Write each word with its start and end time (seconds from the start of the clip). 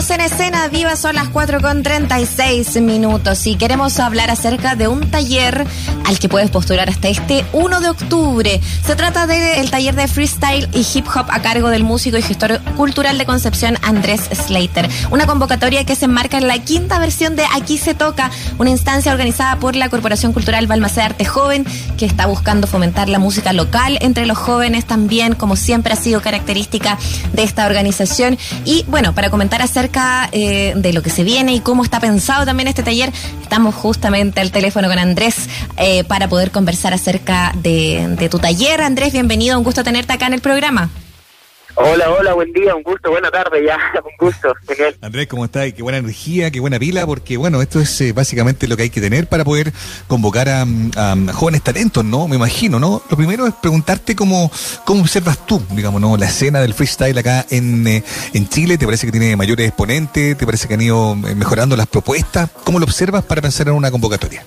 Estamos 0.00 0.18
en 0.18 0.32
escena 0.32 0.68
viva, 0.68 0.96
son 0.96 1.14
las 1.14 1.28
4 1.28 1.60
con 1.60 1.82
36 1.82 2.80
minutos 2.80 3.46
y 3.46 3.56
queremos 3.56 4.00
hablar 4.00 4.30
acerca 4.30 4.74
de 4.74 4.88
un 4.88 5.10
taller 5.10 5.66
al 6.06 6.18
que 6.18 6.26
puedes 6.26 6.48
postular 6.48 6.88
hasta 6.88 7.08
este 7.08 7.44
1 7.52 7.80
de 7.80 7.90
octubre. 7.90 8.60
Se 8.82 8.96
trata 8.96 9.26
del 9.26 9.70
taller 9.70 9.94
de 9.94 10.08
freestyle 10.08 10.70
y 10.72 10.86
hip 10.94 11.06
hop 11.14 11.26
a 11.28 11.42
cargo 11.42 11.68
del 11.68 11.84
músico 11.84 12.16
y 12.16 12.22
gestor 12.22 12.62
cultural 12.78 13.18
de 13.18 13.26
Concepción 13.26 13.76
Andrés 13.82 14.22
Slater. 14.32 14.88
Una 15.10 15.26
convocatoria 15.26 15.84
que 15.84 15.94
se 15.94 16.06
enmarca 16.06 16.38
en 16.38 16.48
la 16.48 16.58
quinta 16.60 16.98
versión 16.98 17.36
de 17.36 17.44
Aquí 17.54 17.76
se 17.76 17.92
toca, 17.92 18.30
una 18.56 18.70
instancia 18.70 19.12
organizada 19.12 19.56
por 19.56 19.76
la 19.76 19.90
Corporación 19.90 20.32
Cultural 20.32 20.66
Balmaceda 20.66 21.04
Arte 21.04 21.26
Joven 21.26 21.66
que 21.98 22.06
está 22.06 22.24
buscando 22.24 22.66
fomentar 22.66 23.10
la 23.10 23.18
música 23.18 23.52
local 23.52 23.98
entre 24.00 24.24
los 24.24 24.38
jóvenes 24.38 24.86
también, 24.86 25.34
como 25.34 25.56
siempre 25.56 25.92
ha 25.92 25.96
sido 25.96 26.22
característica 26.22 26.96
de 27.34 27.42
esta 27.42 27.66
organización. 27.66 28.38
Y 28.64 28.86
bueno, 28.88 29.14
para 29.14 29.28
comentar 29.28 29.60
acerca 29.60 29.89
eh, 30.32 30.72
de 30.76 30.92
lo 30.92 31.02
que 31.02 31.10
se 31.10 31.24
viene 31.24 31.54
y 31.54 31.60
cómo 31.60 31.82
está 31.82 32.00
pensado 32.00 32.44
también 32.44 32.68
este 32.68 32.82
taller, 32.82 33.12
estamos 33.42 33.74
justamente 33.74 34.40
al 34.40 34.52
teléfono 34.52 34.88
con 34.88 34.98
Andrés 34.98 35.48
eh, 35.76 36.04
para 36.04 36.28
poder 36.28 36.50
conversar 36.50 36.92
acerca 36.94 37.52
de 37.56 38.28
tu 38.30 38.38
taller. 38.38 38.80
Andrés, 38.80 39.12
bienvenido, 39.12 39.58
un 39.58 39.64
gusto 39.64 39.82
tenerte 39.82 40.12
acá 40.12 40.26
en 40.26 40.34
el 40.34 40.40
programa. 40.40 40.90
Hola, 41.76 42.10
hola, 42.10 42.34
buen 42.34 42.52
día, 42.52 42.74
un 42.74 42.82
gusto, 42.82 43.10
buena 43.10 43.30
tarde 43.30 43.64
ya, 43.64 43.78
un 44.04 44.28
gusto. 44.28 44.52
Andrés, 45.00 45.28
¿cómo 45.28 45.44
estás? 45.44 45.72
Qué 45.72 45.82
buena 45.82 45.98
energía, 45.98 46.50
qué 46.50 46.60
buena 46.60 46.78
pila, 46.78 47.06
porque 47.06 47.36
bueno, 47.36 47.62
esto 47.62 47.80
es 47.80 48.00
eh, 48.00 48.12
básicamente 48.12 48.66
lo 48.66 48.76
que 48.76 48.84
hay 48.84 48.90
que 48.90 49.00
tener 49.00 49.28
para 49.28 49.44
poder 49.44 49.72
convocar 50.06 50.48
a, 50.48 50.66
jóvenes 51.32 51.62
talentos, 51.62 52.04
¿no? 52.04 52.28
Me 52.28 52.36
imagino, 52.36 52.78
¿no? 52.78 53.02
Lo 53.08 53.16
primero 53.16 53.46
es 53.46 53.54
preguntarte 53.54 54.16
cómo, 54.16 54.50
cómo 54.84 55.02
observas 55.02 55.46
tú, 55.46 55.62
digamos, 55.70 56.00
¿no? 56.00 56.16
La 56.16 56.26
escena 56.26 56.60
del 56.60 56.74
freestyle 56.74 57.16
acá 57.18 57.46
en, 57.50 57.86
eh, 57.86 58.04
en 58.34 58.48
Chile, 58.48 58.76
¿te 58.76 58.84
parece 58.84 59.06
que 59.06 59.12
tiene 59.12 59.36
mayores 59.36 59.68
exponentes? 59.68 60.36
¿Te 60.36 60.46
parece 60.46 60.68
que 60.68 60.74
han 60.74 60.82
ido 60.82 61.12
eh, 61.12 61.34
mejorando 61.34 61.76
las 61.76 61.86
propuestas? 61.86 62.50
¿Cómo 62.64 62.78
lo 62.78 62.84
observas 62.84 63.24
para 63.24 63.40
pensar 63.40 63.68
en 63.68 63.74
una 63.74 63.90
convocatoria? 63.90 64.44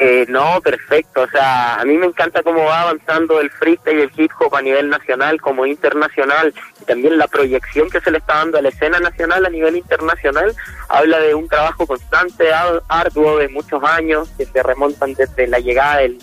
Eh, 0.00 0.26
no, 0.28 0.60
perfecto. 0.60 1.22
O 1.22 1.28
sea, 1.28 1.76
a 1.76 1.84
mí 1.84 1.96
me 1.96 2.06
encanta 2.06 2.42
cómo 2.42 2.64
va 2.64 2.82
avanzando 2.82 3.40
el 3.40 3.50
freestyle 3.50 3.98
y 3.98 4.02
el 4.02 4.10
hip 4.16 4.32
hop 4.40 4.56
a 4.56 4.62
nivel 4.62 4.90
nacional 4.90 5.40
como 5.40 5.66
internacional 5.66 6.52
y 6.80 6.84
también 6.84 7.16
la 7.16 7.28
proyección 7.28 7.88
que 7.90 8.00
se 8.00 8.10
le 8.10 8.18
está 8.18 8.34
dando 8.36 8.58
a 8.58 8.62
la 8.62 8.70
escena 8.70 8.98
nacional 8.98 9.46
a 9.46 9.50
nivel 9.50 9.76
internacional 9.76 10.54
habla 10.88 11.20
de 11.20 11.34
un 11.34 11.48
trabajo 11.48 11.86
constante, 11.86 12.48
arduo 12.88 13.38
de 13.38 13.48
muchos 13.48 13.82
años 13.84 14.28
que 14.36 14.46
se 14.46 14.62
remontan 14.62 15.14
desde 15.14 15.46
la 15.46 15.60
llegada 15.60 15.98
del, 15.98 16.18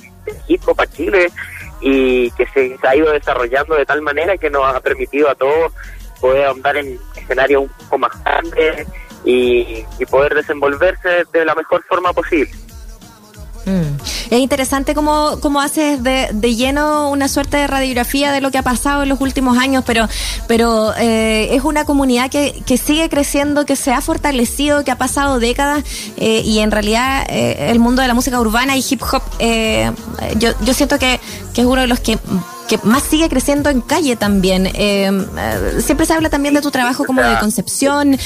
hip 0.48 0.62
hop 0.68 0.80
a 0.80 0.88
Chile 0.88 1.32
y 1.80 2.30
que 2.32 2.46
se, 2.48 2.78
ha 2.84 2.96
ido 2.96 3.12
desarrollando 3.12 3.76
de 3.76 3.86
tal 3.86 4.02
manera 4.02 4.38
que 4.38 4.52
nos 4.52 4.64
ha 4.64 4.80
permitido 4.82 5.30
a 5.30 5.36
todos 5.36 5.74
poder 6.20 6.46
andar 6.48 6.78
en 6.78 7.00
escenarios 7.16 7.64
un 7.64 7.70
poco 7.70 7.98
más 7.98 8.24
grandes 8.24 8.88
y 9.24 9.84
poder 10.10 10.36
desenvolverse 10.36 11.24
de 11.32 11.46
la 11.46 11.56
mejor 11.56 11.84
forma 11.86 12.14
posible. 12.14 12.52
Mm. 13.66 14.34
Es 14.34 14.40
interesante 14.40 14.96
cómo, 14.96 15.38
cómo 15.40 15.62
haces 15.62 16.02
de, 16.02 16.30
de, 16.34 16.56
lleno 16.56 17.10
una 17.12 17.28
suerte 17.28 17.58
de 17.58 17.68
radiografía 17.68 18.32
de 18.32 18.42
lo 18.42 18.50
que 18.50 18.58
ha 18.58 18.64
pasado 18.64 19.04
en 19.04 19.10
los 19.10 19.22
últimos 19.22 19.58
años, 19.58 19.84
pero, 19.86 20.08
pero 20.48 20.94
eh, 20.98 21.54
es 21.56 21.64
una 21.64 21.86
comunidad 21.86 22.30
que, 22.32 22.64
que 22.66 22.78
sigue 22.78 23.08
creciendo, 23.10 23.66
que 23.66 23.76
se 23.76 23.92
ha 23.92 24.02
fortalecido, 24.02 24.84
que 24.84 24.92
ha 24.92 24.98
pasado 24.98 25.40
décadas 25.40 25.84
eh, 26.18 26.42
y 26.44 26.60
en 26.60 26.72
realidad 26.72 27.24
eh, 27.30 27.70
el 27.70 27.80
mundo 27.80 28.02
de 28.02 28.08
la 28.08 28.14
música 28.14 28.40
urbana 28.40 28.76
y 28.76 28.84
hip 28.88 29.02
hop, 29.04 29.22
yo, 30.38 30.52
yo 30.62 30.74
siento 30.74 30.98
que, 30.98 31.20
que 31.54 31.62
es 31.62 31.68
uno 31.68 31.82
de 31.82 31.88
los 31.88 32.00
que 32.00 32.18
que 32.68 32.78
más 32.84 33.04
sigue 33.04 33.28
creciendo 33.28 33.70
en 33.70 33.82
calle 33.82 34.16
también. 34.16 34.72
siempre 35.82 36.06
se 36.06 36.14
habla 36.14 36.30
también 36.30 36.54
de 36.54 36.62
tu 36.62 36.72
trabajo 36.72 37.04
como 37.04 37.22
de 37.22 37.38
concepción. 37.38 38.18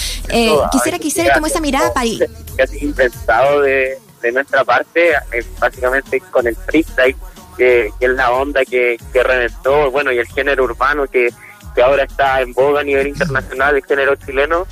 quisiera 0.71 0.99
que 0.99 1.07
hiciera 1.07 1.33
como 1.33 1.47
esa 1.47 1.59
mirada 1.59 1.91
para... 1.93 2.07
Casi 2.55 2.77
impensado 2.85 3.61
de, 3.61 3.97
de 4.25 4.31
nuestra 4.31 4.63
parte, 4.63 5.11
eh, 5.31 5.45
básicamente 5.59 6.19
con 6.31 6.47
el 6.47 6.55
freestyle, 6.55 7.15
que, 7.55 7.91
es 7.99 8.09
la 8.09 8.31
onda 8.31 8.65
que, 8.65 8.97
que 9.13 9.23
reventó, 9.23 9.91
bueno, 9.91 10.11
y 10.11 10.17
el 10.17 10.25
género 10.27 10.63
urbano 10.63 11.05
que, 11.05 11.29
que 11.75 11.83
ahora 11.83 12.03
está 12.03 12.41
en 12.41 12.51
boga 12.53 12.81
a 12.81 12.83
nivel 12.83 13.07
internacional, 13.07 13.75
el 13.75 13.85
género 13.85 14.15
chileno. 14.15 14.65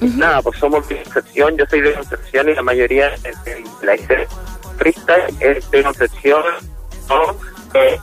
Nada, 0.00 0.40
pues 0.40 0.58
somos 0.58 0.88
de 0.88 1.02
Concepción, 1.02 1.58
yo 1.58 1.66
soy 1.68 1.82
de 1.82 1.92
Concepción 1.92 2.48
y 2.48 2.54
la 2.54 2.62
mayoría 2.62 3.10
de, 3.10 3.64
la 3.82 3.96
freestyle 4.78 5.36
es 5.40 5.70
de 5.70 5.82
Concepción, 5.82 6.42
¿no? 7.10 7.36
que 7.72 8.00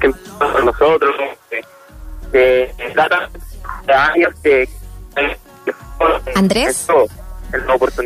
con 0.00 0.64
nosotros, 0.64 1.14
que, 2.32 2.74
de 3.86 3.92
años 3.92 4.34
que... 4.42 4.68
Andrés, 6.34 6.88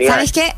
¿sabes 0.07 0.33
qué? 0.33 0.55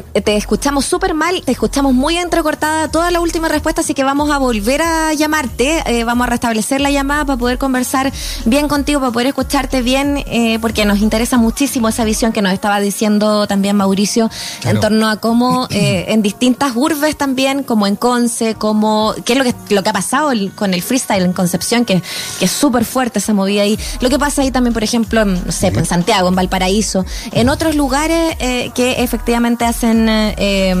Te 0.00 0.36
escuchamos 0.36 0.86
súper 0.86 1.14
mal, 1.14 1.42
te 1.44 1.52
escuchamos 1.52 1.92
muy 1.92 2.16
entrecortada 2.16 2.88
toda 2.88 3.10
la 3.10 3.20
última 3.20 3.48
respuesta, 3.48 3.82
así 3.82 3.94
que 3.94 4.04
vamos 4.04 4.30
a 4.30 4.38
volver 4.38 4.80
a 4.80 5.12
llamarte, 5.12 5.82
eh, 5.86 6.04
vamos 6.04 6.26
a 6.26 6.30
restablecer 6.30 6.80
la 6.80 6.90
llamada 6.90 7.24
para 7.24 7.38
poder 7.38 7.58
conversar 7.58 8.12
bien 8.44 8.68
contigo, 8.68 9.00
para 9.00 9.12
poder 9.12 9.28
escucharte 9.28 9.82
bien, 9.82 10.22
eh, 10.26 10.58
porque 10.60 10.84
nos 10.84 11.00
interesa 11.00 11.36
muchísimo 11.36 11.88
esa 11.88 12.04
visión 12.04 12.32
que 12.32 12.40
nos 12.40 12.52
estaba 12.52 12.80
diciendo 12.80 13.46
también 13.46 13.76
Mauricio 13.76 14.30
en 14.64 14.80
torno 14.80 15.08
a 15.08 15.16
cómo 15.16 15.66
eh, 15.70 16.06
en 16.08 16.22
distintas 16.22 16.72
urbes 16.74 17.16
también, 17.16 17.62
como 17.62 17.86
en 17.86 17.96
Conce, 17.96 18.54
como 18.54 19.14
qué 19.24 19.34
es 19.34 19.38
lo 19.38 19.44
que, 19.44 19.54
lo 19.74 19.82
que 19.82 19.90
ha 19.90 19.92
pasado 19.92 20.30
con 20.54 20.74
el 20.74 20.82
freestyle 20.82 21.24
en 21.24 21.32
Concepción, 21.32 21.84
que, 21.84 22.02
que 22.38 22.44
es 22.44 22.50
súper 22.50 22.84
fuerte 22.84 23.18
esa 23.18 23.34
movida 23.34 23.62
ahí. 23.62 23.78
Lo 24.00 24.08
que 24.08 24.18
pasa 24.18 24.42
ahí 24.42 24.50
también, 24.50 24.72
por 24.72 24.84
ejemplo, 24.84 25.22
en, 25.22 25.34
no 25.44 25.52
sé, 25.52 25.68
en 25.68 25.84
Santiago, 25.84 26.28
en 26.28 26.34
Valparaíso, 26.34 27.04
en 27.32 27.48
otros 27.48 27.74
lugares 27.74 28.36
que 28.74 29.02
efectivamente 29.02 29.64
hacen 29.64 29.81
en 29.82 30.08
eh, 30.08 30.74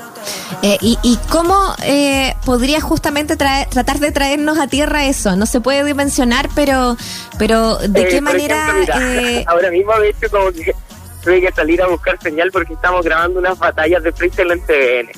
Eh, 0.62 0.76
y, 0.82 0.98
¿Y 1.02 1.16
cómo 1.30 1.74
eh, 1.84 2.34
podría 2.44 2.80
justamente 2.82 3.36
tratar 3.36 3.98
de 3.98 4.12
traernos 4.12 4.58
a 4.58 4.66
tierra 4.66 5.06
eso? 5.06 5.36
No 5.36 5.46
se 5.46 5.60
puede 5.60 5.84
dimensionar, 5.84 6.50
pero, 6.54 6.96
pero 7.38 7.78
¿de 7.78 8.08
qué 8.08 8.18
eh, 8.18 8.20
manera...? 8.20 8.74
eh... 9.00 9.44
Ahora 9.46 9.70
mismo, 9.70 9.98
de 9.98 10.10
hecho, 10.10 10.30
como 10.30 10.52
que 10.52 10.74
tuve 11.22 11.40
que 11.40 11.52
salir 11.52 11.82
a 11.82 11.87
buscar 11.88 12.20
señal 12.20 12.50
porque 12.50 12.75
estamos 12.75 13.05
grabando 13.05 13.40
unas 13.40 13.58
batallas 13.58 14.02
de 14.02 14.12
freestyle 14.12 14.52
en 14.52 14.61
TVN. 14.61 15.11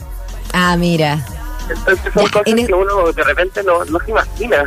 Ah, 0.52 0.76
mira. 0.76 1.24
Entonces 1.68 2.12
son 2.12 2.28
cosas 2.28 2.54
que 2.54 2.74
uno 2.74 3.12
de 3.12 3.24
repente 3.24 3.62
no, 3.62 3.84
no 3.84 3.98
se 4.00 4.10
imagina. 4.10 4.64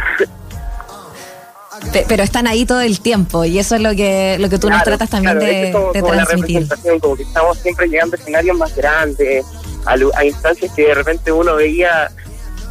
pero 2.07 2.23
están 2.23 2.47
ahí 2.47 2.65
todo 2.65 2.81
el 2.81 2.99
tiempo 2.99 3.45
y 3.45 3.59
eso 3.59 3.75
es 3.75 3.81
lo 3.81 3.91
que 3.91 4.37
lo 4.39 4.49
que 4.49 4.57
tú 4.57 4.69
nos 4.69 4.83
tratas 4.83 5.09
también 5.09 5.39
de, 5.39 5.73
transmitir. 5.93 6.67
como 7.01 7.15
que 7.15 7.23
estamos 7.23 7.57
siempre 7.59 7.87
llegando 7.87 8.15
a 8.15 8.19
escenarios 8.19 8.57
más 8.57 8.75
grandes, 8.75 9.45
a, 9.85 10.25
instancias 10.25 10.71
que 10.73 10.87
de 10.87 10.93
repente 10.95 11.31
uno 11.31 11.55
veía 11.55 12.09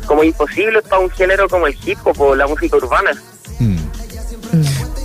como 0.07 0.25
imposible 0.25 0.83
para 0.83 1.01
un 1.01 1.11
género 1.11 1.49
como 1.49 1.67
el 1.67 1.77
hip 1.85 1.99
hop 2.05 2.21
o 2.21 2.35
la 2.35 2.47
música 2.47 2.77
urbana. 2.77 3.13
Mm. 3.59 3.77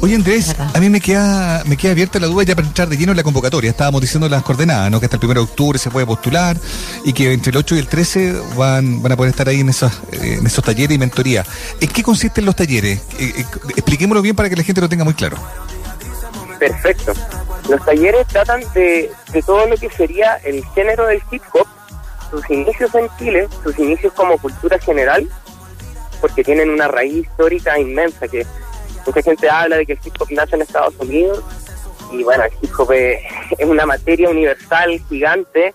Oye 0.10 0.16
Andrés, 0.16 0.56
a 0.58 0.80
mí 0.80 0.90
me 0.90 1.02
queda, 1.02 1.62
me 1.66 1.78
queda 1.78 1.92
abierta 1.92 2.20
la 2.20 2.26
duda 2.26 2.44
ya 2.44 2.56
para 2.56 2.66
entrar 2.66 2.90
de 2.90 2.98
lleno 2.98 3.12
en 3.12 3.18
la 3.18 3.22
convocatoria. 3.22 3.70
Estábamos 3.70 4.02
diciendo 4.02 4.28
las 4.28 4.42
coordenadas, 4.42 4.90
¿no? 4.90 5.00
Que 5.00 5.06
hasta 5.06 5.18
el 5.18 5.24
1 5.24 5.34
de 5.36 5.40
octubre 5.42 5.78
se 5.78 5.92
puede 5.92 6.08
postular 6.08 6.58
y 7.06 7.14
que 7.14 7.32
entre 7.32 7.52
el 7.52 7.58
8 7.58 7.76
y 7.76 7.78
el 7.78 7.88
13 7.88 8.34
van, 8.58 9.04
van 9.04 9.12
a 9.12 9.16
poder 9.16 9.30
estar 9.30 9.48
ahí 9.48 9.60
en 9.60 9.70
esos, 9.70 9.92
en 10.12 10.44
esos 10.48 10.64
talleres 10.64 10.96
y 10.96 10.98
mentoría. 10.98 11.46
¿En 11.80 11.90
qué 11.90 12.02
consisten 12.02 12.44
los 12.44 12.56
talleres? 12.56 13.04
Eh, 13.20 13.34
eh, 13.38 13.46
expliquémoslo 13.76 14.24
bien 14.24 14.36
para 14.36 14.50
que 14.50 14.56
la 14.56 14.64
gente 14.64 14.82
lo 14.82 14.90
tenga 14.90 15.04
muy 15.04 15.14
claro. 15.14 15.38
Perfecto. 16.58 17.14
Los 17.70 17.86
talleres 17.86 18.26
tratan 18.26 18.62
de, 18.74 19.12
de 19.32 19.42
todo 19.44 19.68
lo 19.68 19.78
que 19.78 19.92
sería 19.92 20.38
el 20.38 20.66
género 20.74 21.06
del 21.06 21.22
hip 21.30 21.44
hop, 21.54 21.68
sus 22.32 22.50
inicios 22.50 22.90
en 22.96 23.08
Chile, 23.20 23.48
sus 23.64 23.78
inicios 23.78 24.12
como 24.14 24.40
cultura 24.40 24.80
general, 24.80 25.30
porque 26.20 26.44
tienen 26.44 26.72
una 26.72 26.88
raíz 26.88 27.28
histórica 27.28 27.78
inmensa 27.78 28.28
que 28.28 28.48
Mucha 29.10 29.24
gente 29.24 29.50
habla 29.50 29.78
de 29.78 29.88
que 29.88 29.94
el 29.94 30.00
hip 30.06 30.14
hop 30.20 30.28
nace 30.30 30.56
en 30.56 30.62
Estados 30.62 30.94
Unidos 31.00 31.44
y 32.12 32.22
bueno, 32.22 32.44
el 32.44 32.52
hip 32.62 32.72
es, 32.92 33.68
una 33.68 33.88
materia 33.88 34.30
universal 34.30 35.02
gigante 35.10 35.74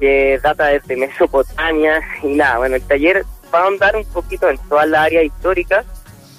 que 0.00 0.40
data 0.42 0.68
desde 0.68 0.96
Mesopotamia 0.96 2.00
y 2.22 2.28
nada, 2.28 2.56
bueno, 2.56 2.76
el 2.76 2.82
taller 2.82 3.26
va 3.54 3.58
a 3.58 3.64
ahondar 3.64 3.94
un 3.94 4.06
poquito 4.06 4.48
en 4.48 4.56
todas 4.70 4.88
las 4.88 5.02
áreas 5.02 5.26
históricas, 5.26 5.84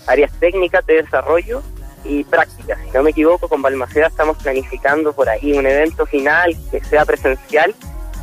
áreas 0.07 0.31
técnicas 0.39 0.83
de 0.87 1.03
desarrollo 1.03 1.61
y 2.03 2.23
prácticas. 2.23 2.79
Si 2.83 2.89
no 2.97 3.03
me 3.03 3.11
equivoco, 3.11 3.47
con 3.47 3.61
Balmaceda 3.61 4.07
estamos 4.07 4.35
planificando 4.37 5.13
por 5.13 5.29
ahí 5.29 5.53
un 5.53 5.67
evento 5.67 6.07
final 6.07 6.57
que 6.71 6.83
sea 6.83 7.05
presencial 7.05 7.75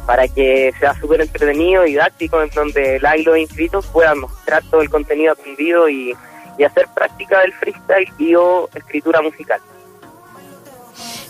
para 0.05 0.27
que 0.27 0.75
sea 0.81 0.95
súper 0.95 1.21
entretenido, 1.21 1.85
didáctico, 1.85 2.43
en 2.43 2.51
donde 2.51 2.97
el 2.97 3.07
y 3.19 3.23
los 3.23 3.39
inscritos 3.39 3.87
puedan 3.87 4.19
mostrar 4.19 4.65
todo 4.69 4.81
el 4.81 4.91
contenido 4.91 5.33
aprendido 5.35 5.89
y 5.89 6.17
y 6.59 6.65
hacer 6.65 6.87
práctica 6.95 7.41
del 7.41 7.53
freestyle 7.53 8.13
y 8.19 8.35
o 8.35 8.69
escritura 8.75 9.23
musical. 9.23 9.61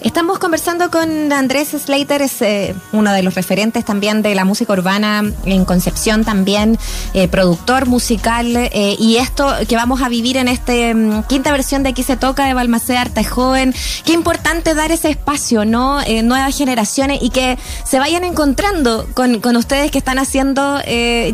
Estamos 0.03 0.39
conversando 0.39 0.91
con 0.91 1.31
Andrés 1.31 1.77
Slater, 1.79 2.23
es 2.23 2.41
eh, 2.41 2.75
uno 2.93 3.13
de 3.13 3.23
los 3.23 3.35
referentes 3.35 3.85
también 3.85 4.23
de 4.23 4.35
la 4.35 4.47
música 4.47 4.73
urbana 4.73 5.23
en 5.45 5.67
Concepción, 5.67 6.25
también 6.25 6.79
eh, 7.13 7.29
productor 7.29 7.87
musical. 7.87 8.57
Eh, 8.57 8.97
y 8.99 9.17
esto 9.17 9.47
que 9.69 9.77
vamos 9.77 10.01
a 10.01 10.09
vivir 10.09 10.39
en 10.39 10.49
esta 10.49 10.73
mm, 10.73 11.25
quinta 11.25 11.53
versión 11.53 11.83
de 11.83 11.91
Aquí 11.91 12.03
se 12.03 12.17
toca 12.17 12.47
de 12.47 12.55
Balmaceda 12.55 13.03
Arte 13.03 13.25
Joven, 13.25 13.75
qué 14.07 14.15
importante 14.15 14.75
dar 14.75 14.91
ese 14.91 15.11
espacio, 15.11 15.67
¿no? 15.67 15.99
nuevas 16.23 16.57
generaciones 16.57 17.19
y 17.21 17.31
que 17.31 17.59
se 17.85 17.99
vayan 17.99 18.25
encontrando 18.25 19.07
con, 19.13 19.57
ustedes 19.57 19.91
que 19.91 19.99
están 19.99 20.19
haciendo 20.19 20.81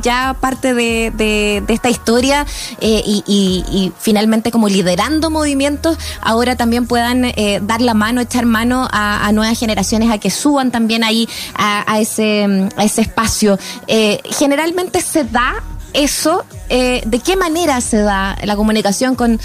ya 0.02 0.36
parte 0.40 0.74
de, 0.74 1.12
de, 1.14 1.62
esta 1.68 1.90
historia 1.90 2.46
y, 2.80 3.22
y, 3.26 3.92
finalmente 3.98 4.50
como 4.50 4.68
liderando 4.68 5.30
movimientos, 5.30 5.98
ahora 6.22 6.56
también 6.56 6.86
puedan 6.86 7.32
dar 7.62 7.80
la 7.80 7.94
mano, 7.94 8.22
echar 8.22 8.46
mano 8.46 8.55
mano 8.56 8.88
a, 8.90 9.30
nuevas 9.32 9.58
generaciones 9.58 10.10
a 10.10 10.16
que 10.16 10.30
suban 10.30 10.70
también 10.70 11.04
ahí 11.04 11.28
a, 11.54 12.00
ese, 12.00 12.68
a 12.76 12.84
ese 12.84 13.02
espacio. 13.02 13.58
Eh, 13.86 14.20
generalmente 14.24 15.00
se 15.02 15.24
da 15.24 15.62
eso, 15.92 16.44
eh, 16.70 17.02
¿de 17.04 17.18
qué 17.18 17.36
manera 17.36 17.80
se 17.80 17.98
da 17.98 18.36
la 18.42 18.56
comunicación 18.56 19.14
con... 19.14 19.38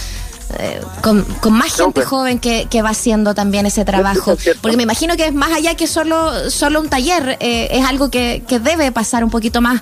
Eh, 0.59 0.81
con, 1.01 1.25
más 1.53 1.73
gente 1.73 2.03
joven 2.03 2.37
que, 2.37 2.81
va 2.81 2.89
haciendo 2.89 3.33
también 3.33 3.65
ese 3.65 3.85
trabajo. 3.85 4.35
Porque 4.61 4.75
me 4.75 4.83
imagino 4.83 5.15
que 5.15 5.27
es 5.27 5.33
más 5.33 5.51
allá 5.53 5.75
que 5.75 5.87
solo, 5.87 6.49
solo 6.49 6.81
un 6.81 6.89
taller, 6.89 7.37
es 7.39 7.85
algo 7.85 8.09
que, 8.09 8.43
debe 8.49 8.91
pasar 8.91 9.23
un 9.23 9.29
poquito 9.29 9.61
más 9.61 9.81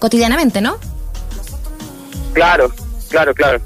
cotidianamente, 0.00 0.62
¿no? 0.62 0.78
Claro, 2.32 2.72
claro, 3.10 3.34
claro. 3.34 3.60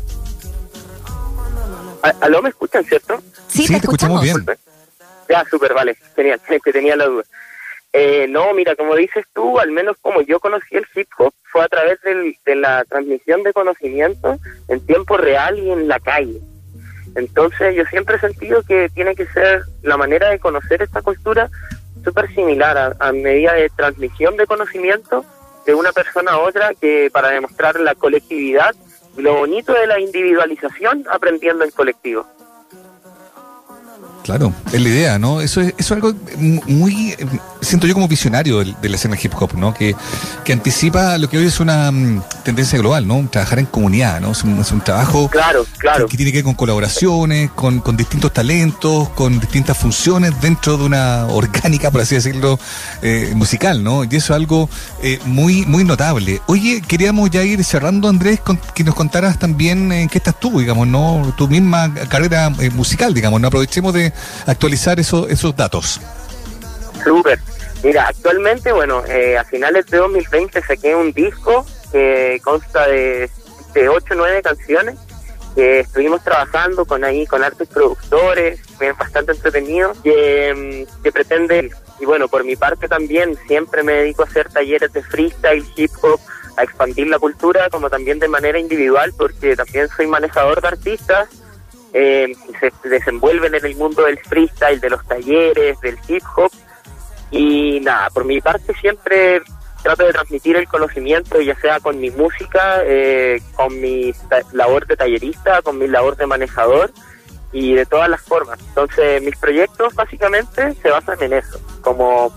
¿Aló 2.21 2.43
me 2.43 2.49
escuchan, 2.49 2.85
cierto? 2.85 3.23
Sí, 3.49 3.67
te, 3.67 3.77
escuchamos 3.77 4.21
bien. 4.23 4.45
Ya, 5.29 5.45
súper, 5.45 5.75
vale, 5.75 5.97
genial, 6.15 6.41
que 6.65 6.73
tenía 6.73 6.97
la 6.97 7.07
duda. 7.07 7.25
Eh, 7.93 8.27
no, 8.29 8.53
mira, 8.53 8.77
como 8.77 8.95
dices 8.95 9.25
tú, 9.35 9.59
al 9.59 9.71
menos 9.71 9.97
como 10.03 10.21
yo 10.21 10.39
conocí 10.39 10.77
el 10.77 10.87
hip 10.95 11.09
hop, 11.19 11.33
fue 11.45 11.63
a 11.63 11.69
través 11.69 11.99
de 12.03 12.55
la 12.55 12.85
transmisión 12.85 13.43
de 13.43 13.53
conocimiento 13.53 14.39
en 14.69 14.85
tiempo 14.85 15.17
real 15.17 15.59
y 15.59 15.71
en 15.71 15.89
la 15.89 15.99
calle. 15.99 16.41
Entonces 17.15 17.75
yo 17.75 17.85
siempre 17.87 18.17
he 18.17 18.21
sentido 18.21 18.63
que 18.63 18.91
tiene 18.91 19.15
que 19.15 19.27
ser 19.29 19.63
la 19.83 19.97
manera 19.97 20.29
de 20.29 20.39
conocer 20.39 20.83
esta 20.83 21.01
cultura 21.01 21.49
súper 22.05 22.33
similar 22.35 22.77
a, 22.77 22.95
a, 23.01 23.13
medida 23.13 23.55
de 23.55 23.71
transmisión 23.71 24.37
de 24.37 24.47
conocimiento 24.47 25.25
de 25.65 25.75
una 25.75 25.93
persona 25.93 26.33
a 26.33 26.39
otra 26.39 26.75
que 26.75 27.09
para 27.11 27.31
demostrar 27.31 27.81
la 27.81 27.95
colectividad 27.95 28.75
lo 29.17 29.35
bonito 29.35 29.73
de 29.73 29.87
la 29.87 29.99
individualización 29.99 31.05
aprendiendo 31.11 31.65
en 31.65 31.71
colectivo. 31.71 32.27
Claro, 34.27 34.53
es 34.73 34.81
la 34.83 34.89
idea, 34.89 35.19
¿no? 35.21 35.41
Eso 35.41 35.61
es, 35.61 35.69
eso 35.79 35.95
es 35.95 36.03
algo 36.03 36.13
muy, 36.37 37.15
siento 37.61 37.87
yo 37.87 37.95
como 37.95 38.09
visionario 38.09 38.59
de, 38.59 38.89
la 38.89 38.97
escena 38.97 39.17
hip 39.23 39.33
hop, 39.39 39.55
¿no? 39.55 39.73
Que, 39.73 39.95
que, 40.45 40.53
anticipa 40.53 41.17
lo 41.17 41.31
que 41.31 41.39
hoy 41.39 41.47
es 41.47 41.61
una 41.61 41.93
mm, 41.93 42.23
tendencia 42.43 42.77
global, 42.77 43.07
¿no? 43.07 43.25
Trabajar 43.31 43.61
en 43.61 43.67
comunidad, 43.67 44.21
¿no? 44.21 44.33
Es 44.33 44.43
un, 44.43 44.81
trabajo 44.81 45.29
claro, 45.29 45.65
claro. 45.79 46.09
Que, 46.09 46.17
tiene 46.17 46.33
que 46.33 46.39
ver 46.39 46.45
con 46.45 46.55
colaboraciones, 46.55 47.53
con, 47.53 47.79
con, 47.79 47.97
distintos 47.97 48.33
talentos, 48.33 49.11
con 49.11 49.39
distintas 49.39 49.79
funciones 49.79 50.33
dentro 50.41 50.77
de 50.77 50.87
una 50.87 51.27
orgánica, 51.31 51.93
por 51.93 52.01
así 52.01 52.17
decirlo, 52.17 52.59
eh, 53.03 53.33
musical, 53.37 53.85
¿no? 53.85 54.03
Y 54.03 54.09
eso 54.09 54.33
es 54.35 54.41
algo 54.41 54.69
eh, 55.05 55.21
muy, 55.25 55.65
muy 55.67 55.85
notable. 55.85 56.43
Oye, 56.47 56.83
queríamos 56.83 57.31
ya 57.31 57.45
ir 57.45 57.63
cerrando, 57.63 58.09
Andrés, 58.09 58.41
con, 58.41 58.59
que 58.75 58.83
nos 58.83 58.97
contaras 58.97 59.39
también 59.39 59.93
en 59.93 60.09
qué 60.09 60.19
estás 60.19 60.41
tú, 60.41 60.59
digamos, 60.59 60.89
¿no? 60.89 61.33
Tu 61.37 61.47
misma 61.47 61.95
carrera 62.09 62.53
eh, 62.59 62.71
musical, 62.71 63.15
digamos, 63.15 63.41
¿no? 63.41 63.47
Aprovechemos 63.47 63.95
de 63.95 64.16
actualizar 64.47 64.99
eso, 65.01 65.29
esos 65.29 65.57
datos. 65.57 66.01
Súper. 67.05 67.39
Mira, 67.83 68.09
actualmente, 68.09 68.73
bueno, 68.73 69.05
eh, 69.07 69.37
a 69.37 69.45
finales 69.45 69.87
de 69.87 69.99
2020 69.99 70.63
saqué 70.63 70.95
un 70.95 71.13
disco 71.13 71.65
que 71.93 72.41
consta 72.43 72.87
de, 72.89 73.31
de 73.75 73.89
8 73.89 74.07
o 74.11 74.17
9 74.17 74.43
canciones 74.43 74.97
que 75.57 75.81
estuvimos 75.81 76.23
trabajando 76.23 76.85
con 76.85 77.03
ahí, 77.03 77.27
con 77.27 77.43
artes 77.43 77.67
productores, 77.69 78.61
bastante 78.99 79.33
entretenido, 79.33 79.95
que, 80.05 80.87
mm, 80.87 81.03
que 81.03 81.11
pretende, 81.11 81.71
y 81.99 82.05
bueno, 82.05 82.29
por 82.29 82.45
mi 82.45 82.57
parte 82.57 82.89
también, 82.89 83.39
siempre 83.47 83.83
me 83.83 83.95
dedico 83.95 84.23
a 84.23 84.27
hacer 84.27 84.51
talleres 84.51 84.93
de 84.93 85.03
freestyle, 85.03 85.65
hip 85.77 85.91
hop, 86.03 86.21
a 86.59 86.63
expandir 86.63 87.07
la 87.07 87.19
cultura, 87.19 87.71
como 87.71 87.89
también 87.89 88.19
de 88.19 88.29
manera 88.29 88.59
individual, 88.59 89.15
porque 89.17 89.57
también 89.57 89.89
soy 89.97 90.07
manejador 90.07 90.61
de 90.61 90.69
artistas 90.69 91.29
eh, 91.99 92.37
se 92.61 92.89
desenvuelven 92.89 93.55
en 93.55 93.65
el 93.65 93.75
mundo 93.75 94.05
del 94.05 94.19
freestyle, 94.19 94.81
de 94.81 94.91
los 94.91 95.03
talleres, 95.07 95.81
del 95.81 95.99
hip 96.09 96.23
hop. 96.37 96.51
Y 97.31 97.81
nada, 97.81 98.11
por 98.11 98.27
mi 98.27 98.39
parte 98.43 98.75
siempre 98.75 99.41
trato 99.83 100.05
de 100.05 100.13
transmitir 100.13 100.57
el 100.57 100.69
conocimiento, 100.69 101.41
ya 101.41 101.55
sea 101.59 101.81
con 101.81 101.99
mi 101.99 102.11
música, 102.11 102.83
eh, 102.85 103.41
con 103.55 103.81
mi 103.81 104.13
labor 104.53 104.87
de 104.87 104.97
tallerista, 104.97 105.63
con 105.63 105.79
mi 105.79 105.89
labor 105.89 106.17
de 106.17 106.27
manejador 106.27 106.91
y 107.51 107.75
de 107.75 107.87
todas 107.87 108.11
las 108.11 108.21
formas. 108.21 108.59
Entonces 108.69 109.23
mis 109.23 109.37
proyectos 109.37 109.95
básicamente 109.95 110.75
se 110.75 110.91
basan 110.91 111.23
en 111.23 111.33
eso, 111.33 111.59
como 111.81 112.31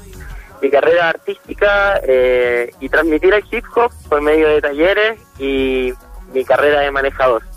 mi 0.62 0.70
carrera 0.70 1.10
artística 1.10 2.00
eh, 2.04 2.72
y 2.80 2.88
transmitir 2.88 3.34
el 3.34 3.44
hip 3.52 3.66
hop 3.76 3.92
por 4.08 4.22
medio 4.22 4.48
de 4.48 4.62
talleres 4.62 5.20
y 5.38 5.94
mi 6.34 6.46
carrera 6.46 6.80
de 6.80 6.92
manejador. 6.92 7.49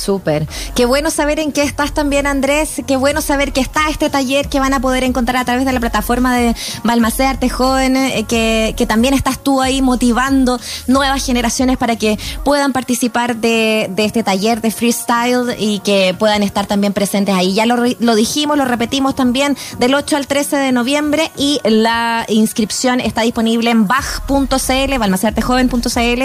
Súper. 0.00 0.48
Qué 0.74 0.86
bueno 0.86 1.10
saber 1.10 1.38
en 1.40 1.52
qué 1.52 1.62
estás 1.62 1.92
también, 1.92 2.26
Andrés. 2.26 2.80
Qué 2.86 2.96
bueno 2.96 3.20
saber 3.20 3.52
que 3.52 3.60
está 3.60 3.90
este 3.90 4.08
taller 4.08 4.48
que 4.48 4.58
van 4.58 4.72
a 4.72 4.80
poder 4.80 5.04
encontrar 5.04 5.36
a 5.36 5.44
través 5.44 5.66
de 5.66 5.72
la 5.72 5.80
plataforma 5.80 6.34
de 6.34 6.56
Balmacé 6.84 7.26
Arte 7.26 7.50
Joven, 7.50 7.96
eh, 7.96 8.24
que, 8.26 8.74
que, 8.78 8.86
también 8.86 9.12
estás 9.12 9.38
tú 9.38 9.60
ahí 9.60 9.82
motivando 9.82 10.58
nuevas 10.86 11.24
generaciones 11.24 11.76
para 11.76 11.96
que 11.96 12.18
puedan 12.44 12.72
participar 12.72 13.36
de, 13.36 13.88
de, 13.90 14.06
este 14.06 14.22
taller 14.22 14.62
de 14.62 14.70
freestyle 14.70 15.54
y 15.58 15.80
que 15.80 16.14
puedan 16.18 16.42
estar 16.42 16.66
también 16.66 16.94
presentes 16.94 17.34
ahí. 17.34 17.52
Ya 17.52 17.66
lo, 17.66 17.76
lo 17.76 18.14
dijimos, 18.14 18.56
lo 18.56 18.64
repetimos 18.64 19.14
también, 19.14 19.56
del 19.78 19.94
8 19.94 20.16
al 20.16 20.26
13 20.26 20.56
de 20.56 20.72
noviembre 20.72 21.30
y 21.36 21.60
la 21.64 22.24
inscripción 22.28 23.00
está 23.00 23.20
disponible 23.20 23.70
en 23.70 23.86
baj.cl, 23.86 24.98
balmaceartejoven.cl, 24.98 26.22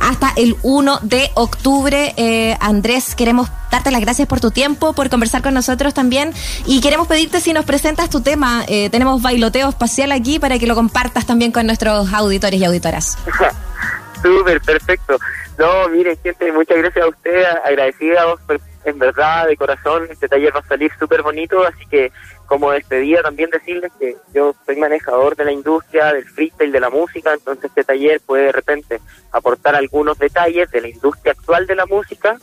hasta 0.00 0.32
el 0.36 0.56
1 0.62 0.98
de 1.02 1.30
octubre. 1.34 2.12
Eh, 2.16 2.56
Andrés, 2.60 3.13
queremos 3.14 3.48
darte 3.70 3.90
las 3.90 4.00
gracias 4.00 4.28
por 4.28 4.40
tu 4.40 4.50
tiempo, 4.50 4.92
por 4.92 5.10
conversar 5.10 5.42
con 5.42 5.54
nosotros 5.54 5.94
también 5.94 6.32
y 6.66 6.80
queremos 6.80 7.06
pedirte 7.06 7.40
si 7.40 7.52
nos 7.52 7.64
presentas 7.64 8.10
tu 8.10 8.20
tema. 8.20 8.64
Eh, 8.68 8.90
tenemos 8.90 9.22
bailoteo 9.22 9.68
espacial 9.68 10.12
aquí 10.12 10.38
para 10.38 10.58
que 10.58 10.66
lo 10.66 10.74
compartas 10.74 11.26
también 11.26 11.52
con 11.52 11.66
nuestros 11.66 12.12
auditores 12.12 12.60
y 12.60 12.64
auditoras. 12.64 13.18
Súper, 14.22 14.60
perfecto. 14.60 15.18
No, 15.58 15.88
miren, 15.90 16.18
gente, 16.22 16.50
muchas 16.50 16.78
gracias 16.78 17.04
a 17.04 17.08
usted, 17.08 17.44
agradecida 17.64 18.22
a 18.22 18.24
vos, 18.26 18.40
pues, 18.46 18.60
en 18.84 18.98
verdad, 18.98 19.46
de 19.46 19.56
corazón, 19.56 20.08
este 20.10 20.28
taller 20.28 20.54
va 20.54 20.60
a 20.60 20.66
salir 20.66 20.90
súper 20.98 21.22
bonito, 21.22 21.64
así 21.64 21.86
que 21.86 22.10
como 22.46 22.70
despedida 22.72 23.22
también 23.22 23.50
decirles 23.50 23.90
que 23.98 24.16
yo 24.34 24.54
soy 24.66 24.76
manejador 24.76 25.36
de 25.36 25.44
la 25.44 25.52
industria, 25.52 26.12
del 26.12 26.24
freestyle, 26.24 26.72
de 26.72 26.80
la 26.80 26.90
música, 26.90 27.32
entonces 27.32 27.64
este 27.64 27.84
taller 27.84 28.20
puede 28.26 28.44
de 28.44 28.52
repente 28.52 29.00
aportar 29.32 29.74
algunos 29.74 30.18
detalles 30.18 30.70
de 30.70 30.80
la 30.80 30.88
industria 30.88 31.32
actual 31.32 31.66
de 31.66 31.74
la 31.74 31.86
música 31.86 32.36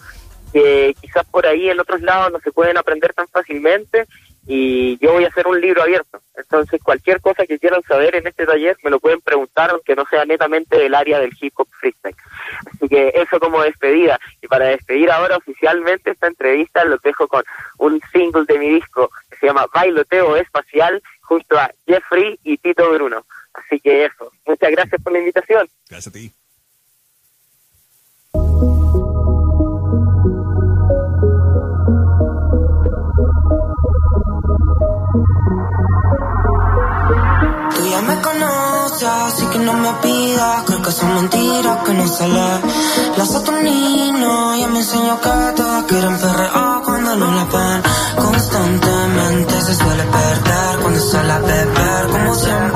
que 0.52 0.96
quizás 1.00 1.26
por 1.26 1.46
ahí 1.46 1.70
en 1.70 1.80
otros 1.80 2.02
lados 2.02 2.32
no 2.32 2.40
se 2.40 2.52
pueden 2.52 2.78
aprender 2.78 3.14
tan 3.14 3.28
fácilmente 3.28 4.08
y 4.48 4.98
yo 4.98 5.14
voy 5.14 5.24
a 5.24 5.28
hacer 5.28 5.48
un 5.48 5.62
libro 5.62 5.84
abierto. 5.84 6.22
Entonces, 6.36 6.82
cualquier 6.84 7.22
cosa 7.22 7.46
que 7.46 7.60
quieran 7.60 7.84
saber 7.84 8.16
en 8.16 8.26
este 8.26 8.46
taller 8.46 8.76
me 8.84 8.90
lo 8.90 9.00
pueden 9.00 9.22
preguntar, 9.22 9.70
aunque 9.70 9.96
no 9.96 10.06
sea 10.10 10.26
netamente 10.26 10.78
del 10.78 10.96
área 10.96 11.20
del 11.20 11.32
hip 11.40 11.54
hop 11.58 11.68
freestyle. 11.80 12.16
Así 12.66 12.88
que 12.90 13.14
eso 13.16 13.40
como 13.40 13.62
despedida. 13.62 14.20
Y 14.42 14.48
para 14.48 14.66
despedir 14.66 15.12
ahora 15.12 15.38
oficialmente 15.38 16.12
esta 16.12 16.28
entrevista, 16.28 16.84
lo 16.86 16.98
dejo 16.98 17.28
con 17.28 17.44
un 17.78 18.02
single 18.12 18.46
de 18.46 18.58
mi 18.58 18.70
disco 18.70 19.12
que 19.30 19.38
se 19.38 19.46
llama 19.46 19.68
Bailoteo 19.74 20.36
Espacial, 20.36 21.02
junto 21.22 21.58
a 21.58 21.72
Jeffrey 21.86 22.40
y 22.44 22.58
Tito 22.58 22.92
Bruno. 22.92 23.26
Así 23.54 23.80
que 23.80 24.06
eso. 24.06 24.32
Muchas 24.46 24.72
gracias 24.72 25.02
por 25.02 25.14
la 25.14 25.20
invitación. 25.20 25.68
Gracias 25.88 26.08
a 26.08 26.18
ti. 26.18 26.34
Me 38.02 38.22
conoces, 38.22 39.08
así 39.08 39.46
que 39.48 39.60
no 39.60 39.74
me 39.74 39.94
pidas. 40.02 40.64
Creo 40.66 40.82
que 40.82 40.92
son 40.92 41.16
mentiras 41.16 41.78
que 41.86 41.94
no 41.94 42.08
sale. 42.08 42.62
La 43.18 43.26
Saturnino 43.26 44.56
ya 44.56 44.68
me 44.68 44.80
enseñó 44.80 45.20
que 45.20 45.30
todas 45.56 45.84
quieren 45.86 46.18
perrear 46.18 46.82
cuando 46.84 47.16
no 47.16 47.32
la 47.32 47.46
ven. 47.46 47.82
Constantemente 48.16 49.62
se 49.62 49.76
suele 49.76 50.04
perder 50.04 50.80
cuando 50.82 51.00
se 51.00 51.24
la 51.24 51.40
beber, 51.40 52.08
como 52.12 52.36
siempre. 52.36 52.71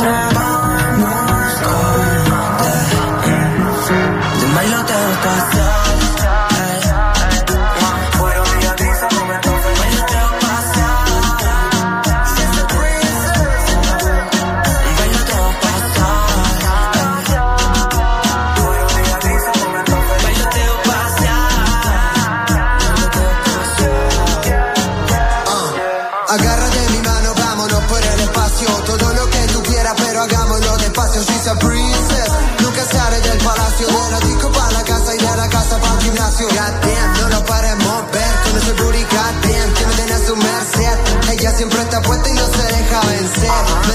Ella 41.31 41.51
siempre 41.51 41.81
está 41.81 42.01
puesta 42.01 42.29
y 42.29 42.33
no 42.33 42.45
se 42.47 42.63
deja 42.63 42.99
vencer. 43.01 43.94